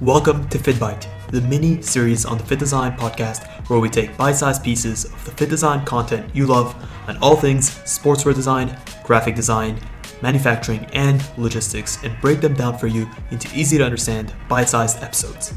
[0.00, 4.62] Welcome to FittBite, the mini series on the FittDesign podcast where we take bite sized
[4.62, 6.72] pieces of the FittDesign content you love
[7.08, 9.80] on all things sportswear design, graphic design,
[10.22, 15.02] manufacturing, and logistics and break them down for you into easy to understand bite sized
[15.02, 15.52] episodes.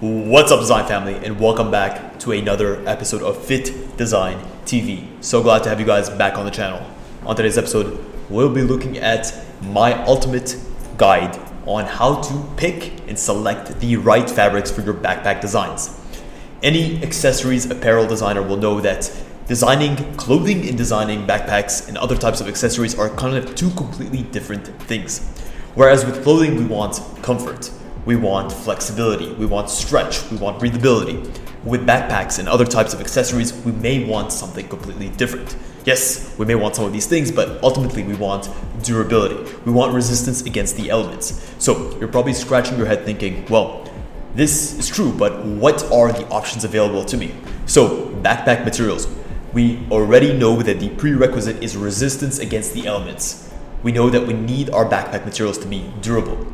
[0.00, 5.06] What's up, design family, and welcome back to another episode of FittDesign TV.
[5.22, 6.84] So glad to have you guys back on the channel.
[7.24, 9.32] On today's episode, we'll be looking at
[9.62, 10.56] my ultimate
[10.98, 15.98] guide on how to pick and select the right fabrics for your backpack designs.
[16.62, 19.10] Any accessories apparel designer will know that
[19.46, 24.22] designing clothing and designing backpacks and other types of accessories are kind of two completely
[24.24, 25.26] different things.
[25.74, 27.70] Whereas with clothing, we want comfort
[28.08, 31.30] we want flexibility, we want stretch, we want breathability.
[31.62, 35.54] With backpacks and other types of accessories, we may want something completely different.
[35.88, 38.50] Yes, we may want some of these things, but ultimately we want
[38.82, 39.38] durability.
[39.64, 41.50] We want resistance against the elements.
[41.58, 43.90] So you're probably scratching your head thinking, well,
[44.34, 47.34] this is true, but what are the options available to me?
[47.64, 49.08] So, backpack materials.
[49.54, 53.50] We already know that the prerequisite is resistance against the elements.
[53.82, 56.46] We know that we need our backpack materials to be durable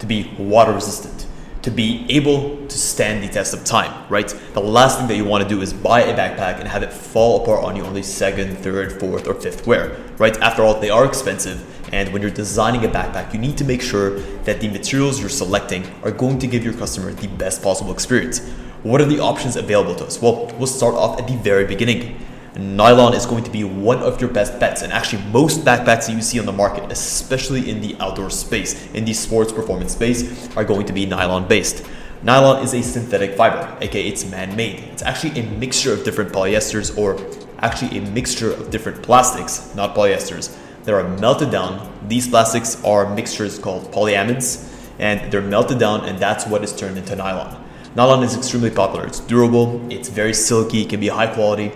[0.00, 1.26] to be water resistant,
[1.62, 4.28] to be able to stand the test of time, right?
[4.52, 6.92] The last thing that you want to do is buy a backpack and have it
[6.92, 10.36] fall apart on you on the second, third, fourth, or fifth wear, right?
[10.40, 11.68] After all, they are expensive.
[11.92, 15.28] And when you're designing a backpack, you need to make sure that the materials you're
[15.28, 18.40] selecting are going to give your customer the best possible experience.
[18.82, 20.20] What are the options available to us?
[20.20, 22.18] Well, we'll start off at the very beginning
[22.56, 24.82] nylon is going to be one of your best bets.
[24.82, 28.90] And actually, most backpacks that you see on the market, especially in the outdoor space,
[28.92, 31.84] in the sports performance space, are going to be nylon based.
[32.22, 34.80] Nylon is a synthetic fiber, aka it's man made.
[34.92, 37.18] It's actually a mixture of different polyesters, or
[37.58, 41.92] actually a mixture of different plastics, not polyesters, that are melted down.
[42.08, 46.96] These plastics are mixtures called polyamides, and they're melted down, and that's what is turned
[46.96, 47.58] into nylon.
[47.96, 49.06] Nylon is extremely popular.
[49.06, 51.72] It's durable, it's very silky, it can be high quality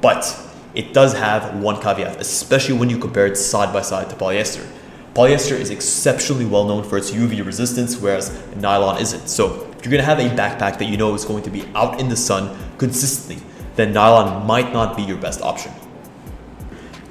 [0.00, 0.38] but
[0.74, 4.66] it does have one caveat, especially when you compare it side by side to polyester.
[5.14, 9.28] Polyester is exceptionally well known for its UV resistance, whereas nylon isn't.
[9.28, 12.00] So, if you're gonna have a backpack that you know is going to be out
[12.00, 13.42] in the sun consistently,
[13.76, 15.72] then nylon might not be your best option.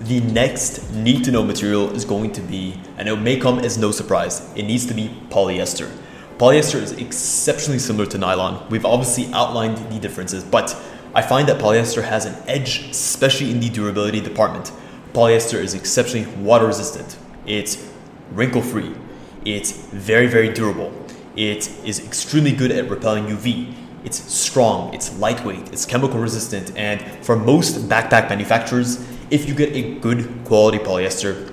[0.02, 3.78] The next need to know material is going to be, and it may come as
[3.78, 5.92] no surprise, it needs to be polyester.
[6.38, 8.70] Polyester is exceptionally similar to nylon.
[8.70, 10.80] We've obviously outlined the differences, but
[11.18, 14.72] I find that polyester has an edge, especially in the durability department.
[15.14, 17.18] Polyester is exceptionally water resistant,
[17.48, 17.92] it's
[18.34, 18.94] wrinkle free,
[19.44, 20.94] it's very, very durable,
[21.36, 23.74] it is extremely good at repelling UV.
[24.04, 29.76] It's strong, it's lightweight, it's chemical resistant, and for most backpack manufacturers, if you get
[29.76, 31.52] a good quality polyester,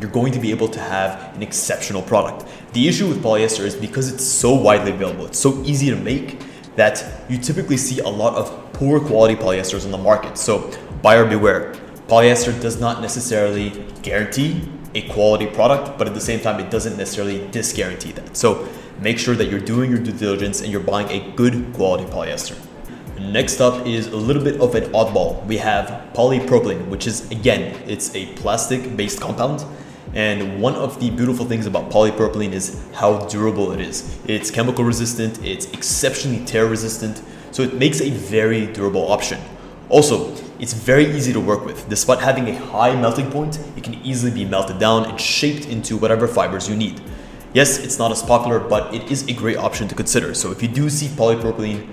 [0.00, 2.50] you're going to be able to have an exceptional product.
[2.72, 6.38] The issue with polyester is because it's so widely available, it's so easy to make
[6.76, 10.38] that you typically see a lot of poor quality polyesters on the market.
[10.38, 10.70] So
[11.02, 11.74] buyer beware.
[12.08, 13.70] Polyester does not necessarily
[14.02, 18.36] guarantee a quality product, but at the same time, it doesn't necessarily disguarantee that.
[18.36, 18.68] So
[19.00, 22.56] make sure that you're doing your due diligence and you're buying a good quality polyester.
[23.18, 25.44] Next up is a little bit of an oddball.
[25.46, 29.64] We have polypropylene, which is again, it's a plastic based compound
[30.14, 34.18] and one of the beautiful things about polypropylene is how durable it is.
[34.26, 39.40] It's chemical resistant, it's exceptionally tear resistant, so it makes a very durable option.
[39.88, 41.88] Also, it's very easy to work with.
[41.88, 45.96] Despite having a high melting point, it can easily be melted down and shaped into
[45.96, 47.00] whatever fibers you need.
[47.52, 50.34] Yes, it's not as popular, but it is a great option to consider.
[50.34, 51.86] So if you do see polypropylene,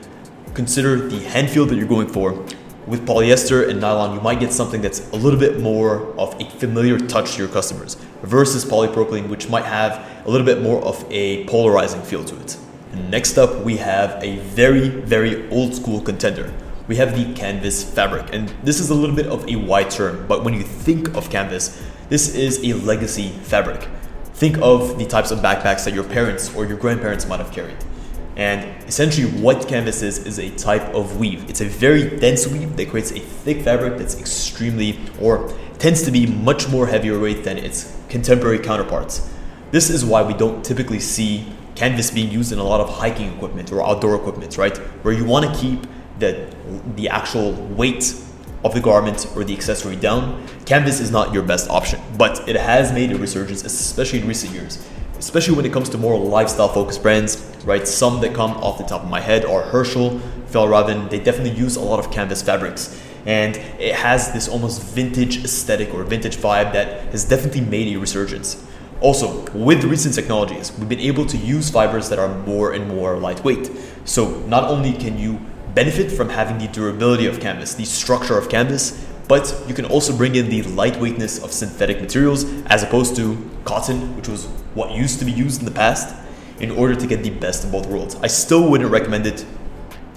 [0.53, 2.45] consider the hand feel that you're going for
[2.89, 6.49] with polyester and nylon, you might get something that's a little bit more of a
[6.49, 11.05] familiar touch to your customers versus polypropylene, which might have a little bit more of
[11.11, 12.57] a polarizing feel to it.
[12.91, 16.51] And next up, we have a very, very old school contender.
[16.87, 20.25] We have the canvas fabric, and this is a little bit of a wide term,
[20.27, 21.79] but when you think of canvas,
[22.09, 23.87] this is a legacy fabric.
[24.33, 27.77] Think of the types of backpacks that your parents or your grandparents might have carried.
[28.39, 31.49] And essentially, what canvas is, is a type of weave.
[31.49, 36.11] It's a very dense weave that creates a thick fabric that's extremely, or tends to
[36.11, 39.29] be much more heavier weight than its contemporary counterparts.
[39.71, 43.33] This is why we don't typically see canvas being used in a lot of hiking
[43.33, 44.77] equipment or outdoor equipment, right?
[45.03, 45.85] Where you want to keep
[46.19, 46.49] the,
[46.95, 48.15] the actual weight
[48.63, 52.55] of the garment or the accessory down, canvas is not your best option, but it
[52.55, 54.87] has made a resurgence, especially in recent years
[55.19, 57.87] especially when it comes to more lifestyle focused brands, right?
[57.87, 61.09] Some that come off the top of my head are Herschel, Fjällräven.
[61.09, 63.01] They definitely use a lot of canvas fabrics.
[63.25, 67.99] And it has this almost vintage aesthetic or vintage vibe that has definitely made a
[67.99, 68.65] resurgence.
[69.01, 73.17] Also, with recent technologies, we've been able to use fibers that are more and more
[73.17, 73.71] lightweight.
[74.03, 75.39] So not only can you
[75.73, 80.15] benefit from having the durability of canvas, the structure of canvas, but you can also
[80.15, 85.19] bring in the lightweightness of synthetic materials as opposed to cotton, which was what used
[85.19, 86.15] to be used in the past,
[86.59, 88.15] in order to get the best of both worlds.
[88.21, 89.45] I still wouldn't recommend it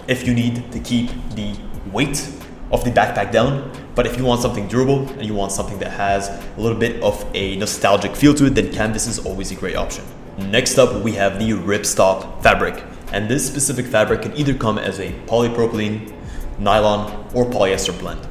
[0.09, 1.57] if you need to keep the
[1.93, 2.29] weight
[2.73, 5.91] of the backpack down, but if you want something durable and you want something that
[5.91, 9.55] has a little bit of a nostalgic feel to it, then canvas is always a
[9.55, 10.05] great option.
[10.39, 12.83] Next up, we have the ripstop fabric.
[13.13, 16.15] And this specific fabric can either come as a polypropylene,
[16.59, 18.25] nylon, or polyester blend.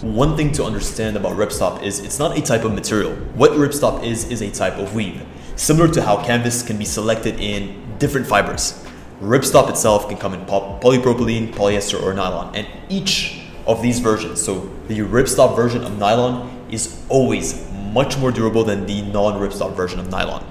[0.00, 3.12] One thing to understand about ripstop is it's not a type of material.
[3.34, 5.22] What ripstop is, is a type of weave.
[5.56, 8.84] Similar to how canvas can be selected in different fibers.
[9.20, 14.42] Ripstop itself can come in polypropylene, polyester, or nylon, and each of these versions.
[14.42, 20.00] So the ripstop version of nylon is always much more durable than the non-ripstop version
[20.00, 20.44] of nylon.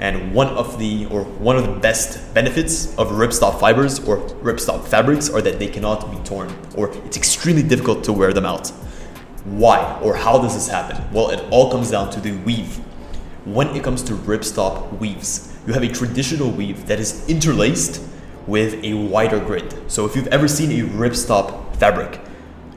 [0.00, 4.86] And one of the or one of the best benefits of ripstop fibers or ripstop
[4.86, 8.68] fabrics are that they cannot be torn or it's extremely difficult to wear them out.
[9.44, 11.02] Why or how does this happen?
[11.12, 12.80] Well, it all comes down to the weave.
[13.44, 18.02] When it comes to ripstop weaves, you have a traditional weave that is interlaced
[18.46, 19.90] with a wider grid.
[19.90, 22.20] So if you've ever seen a ripstop fabric,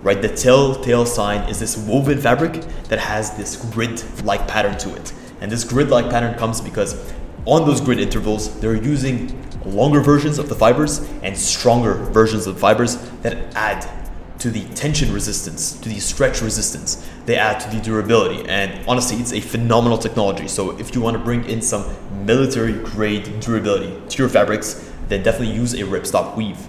[0.03, 0.21] right?
[0.21, 5.13] The telltale sign is this woven fabric that has this grid-like pattern to it.
[5.41, 7.13] And this grid-like pattern comes because
[7.45, 12.57] on those grid intervals, they're using longer versions of the fibers and stronger versions of
[12.57, 14.02] fibers that add
[14.43, 17.07] to the tension resistance, to the stretch resistance.
[17.25, 18.47] They add to the durability.
[18.47, 20.47] And honestly, it's a phenomenal technology.
[20.47, 21.83] So if you want to bring in some
[22.25, 26.59] military grade durability to your fabrics, then definitely use a ripstop weave.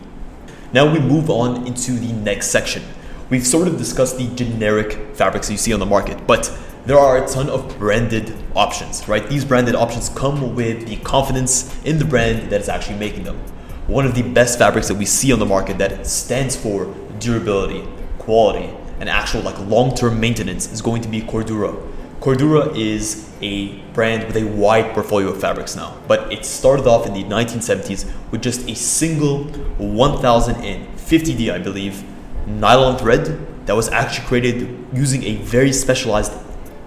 [0.72, 2.82] Now we move on into the next section,
[3.30, 7.24] We've sort of discussed the generic fabrics you see on the market, but there are
[7.24, 9.26] a ton of branded options, right?
[9.26, 13.38] These branded options come with the confidence in the brand that is actually making them.
[13.86, 16.94] One of the best fabrics that we see on the market that stands for
[17.24, 17.82] durability,
[18.18, 21.74] quality, and actual like long-term maintenance is going to be Cordura.
[22.20, 27.06] Cordura is a brand with a wide portfolio of fabrics now, but it started off
[27.06, 29.46] in the 1970s with just a single
[29.78, 32.02] 1050D, I believe,
[32.46, 36.32] nylon thread that was actually created using a very specialized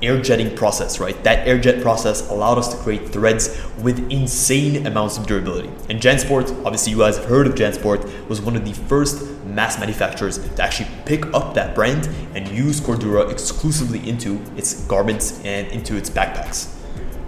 [0.01, 1.23] air jetting process, right?
[1.23, 5.69] That air jet process allowed us to create threads with insane amounts of durability.
[5.89, 9.79] And Jansport, obviously you guys have heard of Jansport, was one of the first mass
[9.79, 15.67] manufacturers to actually pick up that brand and use Cordura exclusively into its garments and
[15.67, 16.73] into its backpacks.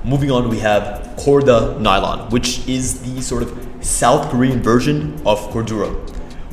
[0.03, 5.39] Moving on, we have Corda Nylon, which is the sort of South Korean version of
[5.51, 6.09] Cordura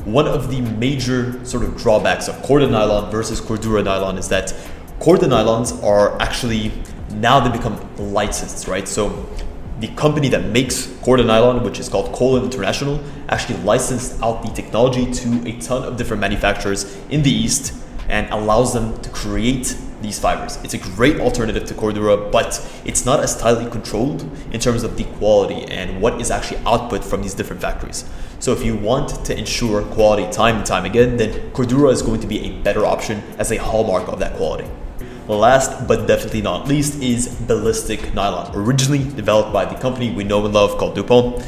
[0.07, 4.53] one of the major sort of drawbacks of Corda nylon versus Cordura nylon is that
[5.01, 6.71] Corda nylons are actually
[7.11, 8.87] now they become licensed, right?
[8.87, 9.27] So
[9.79, 14.49] the company that makes Corda nylon, which is called Kolon International, actually licensed out the
[14.49, 17.73] technology to a ton of different manufacturers in the East
[18.09, 20.57] and allows them to create these fibers.
[20.63, 24.95] It's a great alternative to Cordura, but it's not as tightly controlled in terms of
[24.97, 28.05] the quality and what is actually output from these different factories.
[28.39, 32.21] So if you want to ensure quality time and time again, then Cordura is going
[32.21, 34.69] to be a better option as a hallmark of that quality.
[35.27, 40.45] Last but definitely not least is ballistic nylon, originally developed by the company we know
[40.45, 41.45] and love called DuPont.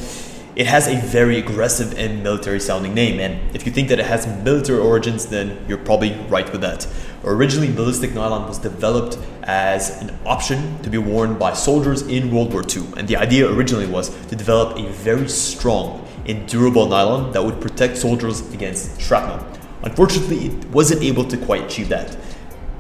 [0.58, 4.06] It has a very aggressive and military sounding name, and if you think that it
[4.06, 6.86] has military origins, then you're probably right with that.
[7.24, 12.52] Originally, ballistic nylon was developed as an option to be worn by soldiers in World
[12.52, 17.32] War II, and the idea originally was to develop a very strong and durable nylon
[17.32, 19.42] that would protect soldiers against shrapnel.
[19.84, 22.18] Unfortunately, it wasn't able to quite achieve that.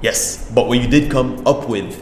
[0.01, 2.01] Yes, but what you did come up with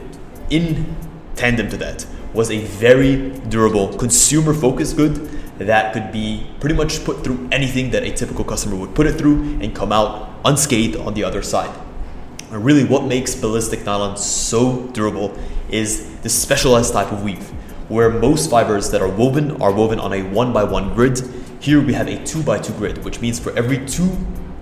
[0.49, 0.95] in
[1.35, 5.15] tandem to that was a very durable, consumer focused good
[5.57, 9.13] that could be pretty much put through anything that a typical customer would put it
[9.13, 11.75] through and come out unscathed on the other side.
[12.51, 15.35] And really, what makes ballistic nylon so durable
[15.69, 17.49] is the specialized type of weave,
[17.89, 21.19] where most fibers that are woven are woven on a one by one grid.
[21.59, 24.15] Here we have a two by two grid, which means for every two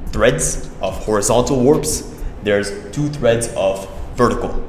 [0.08, 2.14] threads of horizontal warps,
[2.46, 4.66] there's two threads of vertical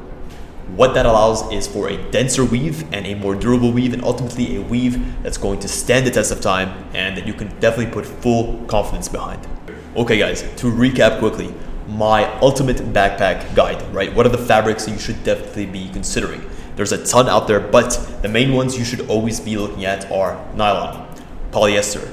[0.75, 4.56] what that allows is for a denser weave and a more durable weave, and ultimately
[4.56, 7.92] a weave that's going to stand the test of time and that you can definitely
[7.92, 9.47] put full confidence behind.
[9.95, 11.54] Okay, guys, to recap quickly,
[11.87, 14.12] my ultimate backpack guide, right?
[14.12, 16.45] What are the fabrics that you should definitely be considering?
[16.75, 20.11] There's a ton out there, but the main ones you should always be looking at
[20.11, 21.09] are nylon,
[21.52, 22.12] polyester,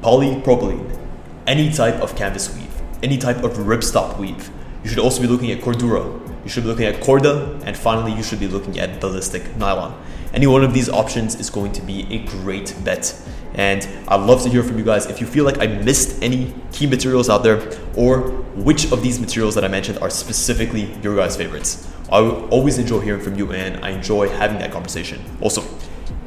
[0.00, 0.98] polypropylene,
[1.46, 4.50] any type of canvas weave, any type of ripstop weave.
[4.82, 6.04] You should also be looking at Cordura.
[6.44, 9.94] you should be looking at Corda, and finally, you should be looking at ballistic nylon.
[10.32, 13.14] Any one of these options is going to be a great bet.
[13.54, 16.54] And I'd love to hear from you guys if you feel like I missed any
[16.72, 17.60] key materials out there
[17.96, 21.92] or which of these materials that I mentioned are specifically your guys' favorites.
[22.12, 25.20] I always enjoy hearing from you and I enjoy having that conversation.
[25.40, 25.64] Also,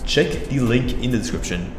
[0.05, 1.73] check the link in the description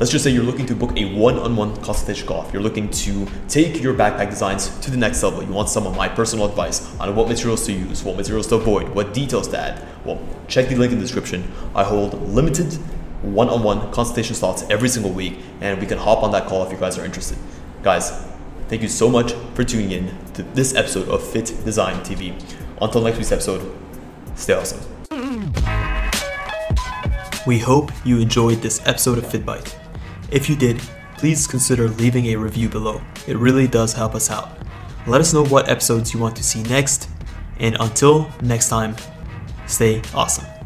[0.00, 2.48] Let's just say you're looking to book a one-on-one consultation call.
[2.54, 5.42] You're looking to take your backpack designs to the next level.
[5.42, 8.54] You want some of my personal advice on what materials to use, what materials to
[8.54, 9.86] avoid, what details to add.
[10.06, 11.52] Well, check the link in the description.
[11.74, 12.72] I hold limited
[13.20, 16.78] one-on-one consultation slots every single week, and we can hop on that call if you
[16.78, 17.36] guys are interested.
[17.82, 18.26] Guys,
[18.68, 22.42] thank you so much for tuning in to this episode of Fit Design TV.
[22.80, 23.70] Until next week's episode,
[24.34, 24.80] stay awesome.
[27.46, 29.79] We hope you enjoyed this episode of FittBite.
[30.30, 30.80] If you did,
[31.18, 33.00] please consider leaving a review below.
[33.26, 34.50] It really does help us out.
[35.06, 37.08] Let us know what episodes you want to see next,
[37.58, 38.94] and until next time,
[39.66, 40.59] stay awesome.